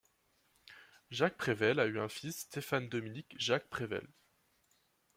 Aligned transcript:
Jacques 1.11 1.37
Prevel 1.37 1.79
a 1.79 1.85
eu 1.85 1.99
un 1.99 2.09
fils 2.09 2.35
Stéphane 2.39 2.89
Dominique 2.89 3.35
Jacques 3.37 3.69
Prevel. 3.69 4.07